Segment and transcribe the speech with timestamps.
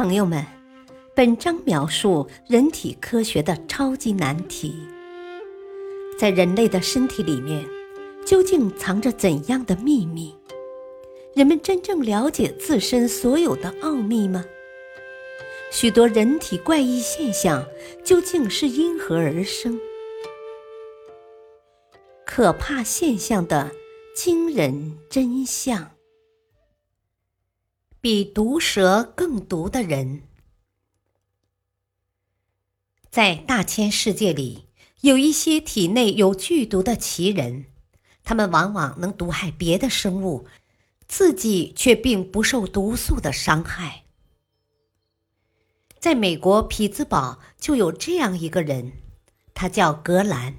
[0.00, 0.42] 朋友们，
[1.14, 4.74] 本章描述人体科学的超级难题。
[6.18, 7.62] 在人类的身体里面，
[8.24, 10.34] 究竟藏着怎样的秘密？
[11.34, 14.42] 人们真正了解自身所有的奥秘吗？
[15.70, 17.62] 许多人体怪异现象
[18.02, 19.78] 究竟是因何而生？
[22.24, 23.70] 可怕现象的
[24.16, 25.90] 惊人真相。
[28.02, 30.22] 比毒蛇更毒的人，
[33.10, 34.64] 在大千世界里，
[35.02, 37.66] 有一些体内有剧毒的奇人，
[38.24, 40.46] 他们往往能毒害别的生物，
[41.06, 44.04] 自己却并不受毒素的伤害。
[45.98, 48.92] 在美国匹兹堡就有这样一个人，
[49.52, 50.56] 他叫格兰。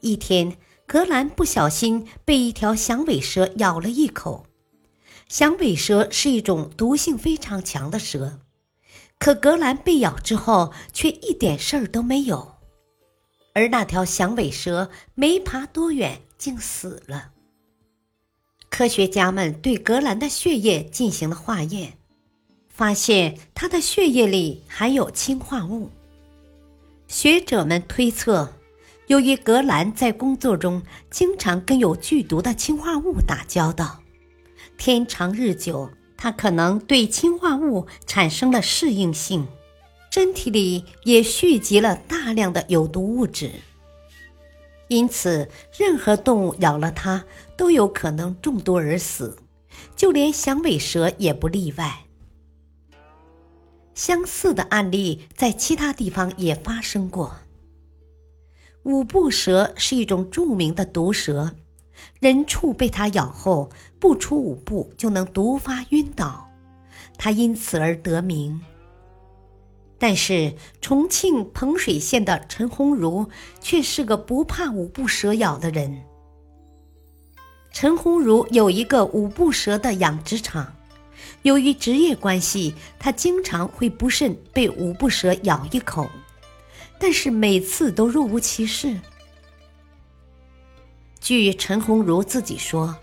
[0.00, 4.46] 一天，格兰不小心被一条响尾蛇咬了一口。
[5.34, 8.38] 响尾蛇是一种毒性非常强的蛇，
[9.18, 12.54] 可格兰被咬之后却一点事儿都没有，
[13.52, 17.32] 而那条响尾蛇没爬多远竟死了。
[18.70, 21.98] 科学家们对格兰的血液进行了化验，
[22.68, 25.90] 发现他的血液里含有氰化物。
[27.08, 28.52] 学者们推测，
[29.08, 34.00] 由于格兰在工作中经常跟有剧毒的氰化物打交道。
[34.76, 39.46] 天长日久，它可能对氰化物产生了适应性，
[40.10, 43.50] 身体里也蓄积了大量的有毒物质。
[44.88, 47.24] 因此，任何动物咬了它
[47.56, 49.36] 都有可能中毒而死，
[49.96, 52.04] 就连响尾蛇也不例外。
[53.94, 57.36] 相似的案例在其他地方也发生过。
[58.82, 61.54] 五步蛇是一种著名的毒蛇。
[62.20, 66.48] 人畜被它咬后，不出五步就能毒发晕倒，
[67.16, 68.60] 它因此而得名。
[69.98, 73.26] 但是重庆彭水县的陈红茹
[73.60, 76.02] 却是个不怕五步蛇咬的人。
[77.72, 80.74] 陈红茹有一个五步蛇的养殖场，
[81.42, 86.08] 由于职业关系，他经常会不慎被五步蛇咬一口，
[86.98, 88.96] 但是每次都若无其事。
[91.24, 92.98] 据陈鸿儒自己说，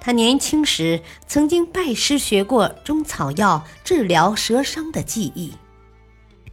[0.00, 5.54] 他年轻时曾经拜师学过中草药治疗蛇伤的技艺，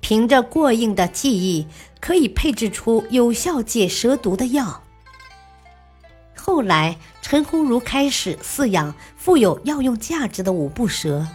[0.01, 1.65] 凭着过硬的技艺，
[1.99, 4.83] 可以配制出有效解蛇毒的药。
[6.35, 11.25] 后来，陈鸿儒开始饲养富有药用价值的五步蛇。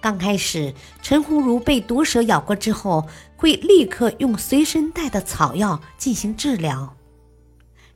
[0.00, 6.96] 刚开始，陈鸿儒被毒蛇咬过之后，会立刻用随身带的草药进行治疗。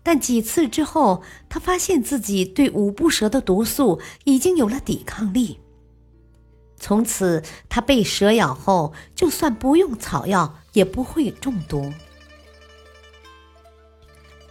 [0.09, 5.61] 但几次之后，他发现自己对五步蛇的毒素已经有了抵抗力。
[6.79, 11.93] 从此，他被蛇咬后，就算不用草药，也不会中毒。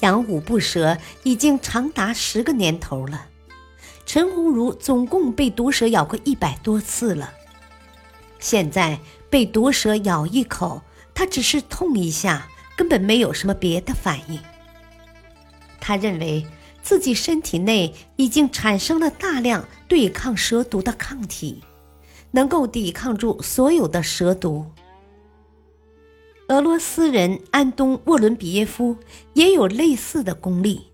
[0.02, 3.30] 养五步蛇已经长达十个年头了，
[4.06, 7.34] 陈鸿儒总共被毒蛇咬过一百多次了。
[8.38, 10.84] 现在被毒蛇咬一口，
[11.16, 12.48] 他只是痛一下，
[12.78, 14.40] 根本没有什么别的反应。
[15.80, 16.46] 他认为
[16.82, 21.62] 自己身体内已经产生了大量对抗蛇毒的抗体，
[22.32, 24.66] 能够抵抗住所有的蛇毒。
[26.50, 28.96] 俄罗斯人安东·沃伦比耶夫
[29.34, 30.88] 也有类似的功力，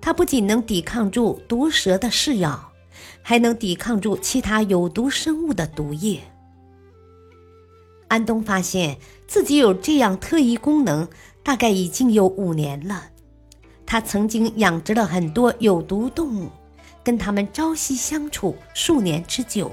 [0.00, 2.72] 他不仅能抵抗住毒蛇的噬咬，
[3.20, 6.20] 还能抵抗住其他有毒生物的毒液。
[8.08, 11.06] 安东发现自己有这样特异功能，
[11.42, 13.10] 大概已经有五年了。
[13.90, 16.48] 他曾经养殖了很多有毒动物，
[17.02, 19.72] 跟他们朝夕相处数年之久。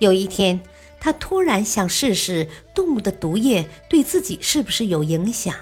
[0.00, 0.60] 有一天，
[0.98, 5.54] 他突然想试试动物的毒液对自己是不是有影响。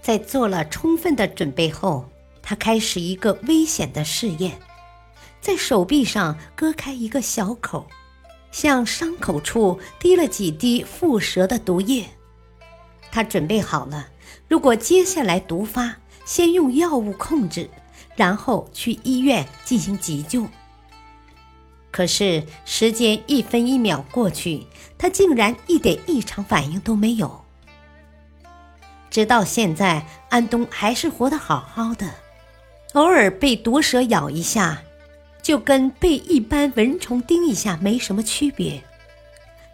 [0.00, 2.08] 在做了充分的准备后，
[2.40, 4.56] 他开始一个危险的试验，
[5.40, 7.88] 在手臂上割开一个小口，
[8.52, 12.04] 向伤口处滴了几滴蝮蛇的毒液。
[13.10, 14.10] 他准备好了。
[14.48, 17.68] 如果接下来毒发，先用药物控制，
[18.14, 20.46] 然后去医院进行急救。
[21.90, 24.66] 可是时间一分一秒过去，
[24.98, 27.44] 他竟然一点异常反应都没有。
[29.08, 32.06] 直到现在，安东还是活得好好的，
[32.92, 34.82] 偶尔被毒蛇咬一下，
[35.40, 38.82] 就跟被一般蚊虫叮一下没什么区别。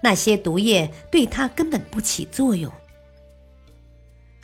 [0.00, 2.72] 那些毒液对他根本不起作用。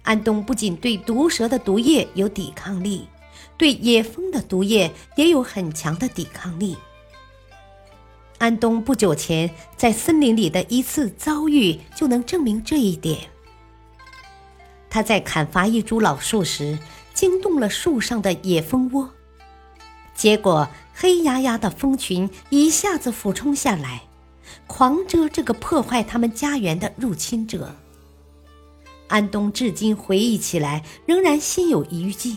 [0.08, 3.06] 安东不仅对毒蛇的毒液有抵抗力，
[3.58, 6.78] 对野蜂的毒液也有很强的抵抗力。
[8.38, 13.28] 安东不久前在森林里的一次遭遇就能证明这一点。
[14.88, 16.78] 他在砍伐一株老树时，
[17.12, 19.10] 惊动了树上的野蜂窝，
[20.14, 24.04] 结果黑压压的蜂群一下子俯冲下来，
[24.66, 27.76] 狂蛰这个破坏他们家园的入侵者。
[29.08, 32.36] 安东至今回忆起来，仍然心有余悸。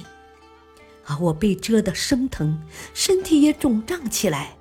[1.05, 2.61] 啊，我被蛰得生疼，
[2.93, 4.57] 身体也肿胀起来。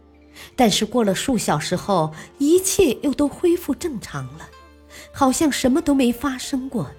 [0.56, 4.48] 但是过了数小时后，一切又都恢复正常了，
[5.12, 6.90] 好像什么都没发生过。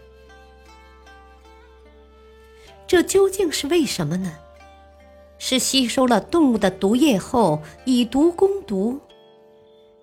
[2.88, 4.34] 这究竟是为什么呢？
[5.40, 9.02] 是吸收了动物的毒液后以毒攻毒，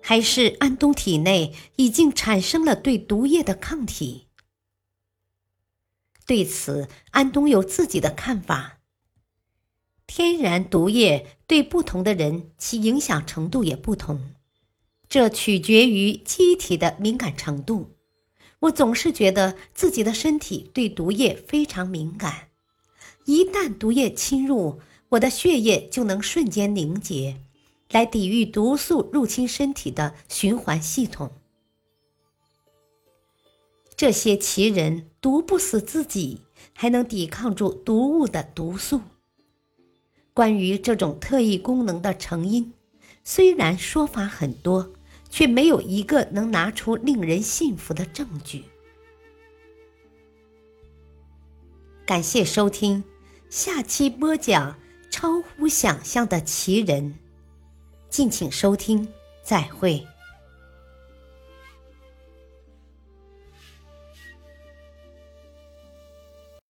[0.01, 4.27] 还是安东体内已经产生了对毒液的抗体？
[6.29, 8.77] 对此，安东有自己的看法。
[10.05, 14.35] 天然毒液对不同的人其影响程度也不同，
[15.07, 17.95] 这取决于机体的敏感程度。
[18.59, 22.49] 我总是觉得自己的身体对毒液非常敏感，
[23.25, 24.79] 一旦毒液侵入，
[25.09, 27.37] 我的血液就能瞬间凝结，
[27.89, 31.31] 来抵御毒素入侵身体的循环系统。
[33.99, 36.39] 这些奇人毒不死自己，
[36.73, 39.01] 还能抵抗住毒物的毒素。
[40.33, 42.71] 关于这种特异功能的成因，
[43.25, 44.93] 虽然说法很多，
[45.29, 48.63] 却没有一个能拿出令人信服的证据。
[52.05, 53.03] 感谢收听，
[53.49, 54.79] 下期播讲
[55.11, 57.15] 超乎想象的奇人，
[58.09, 59.05] 敬请收听，
[59.43, 60.07] 再会。